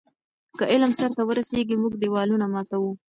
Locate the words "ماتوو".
2.53-2.91